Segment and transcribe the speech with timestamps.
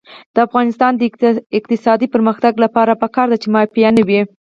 [0.35, 1.01] د افغانستان د
[1.59, 4.21] اقتصادي پرمختګ لپاره پکار ده چې مافیا نه وي.